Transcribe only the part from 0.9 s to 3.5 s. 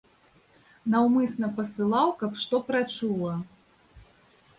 Наўмысна пасылаў, каб што прачула.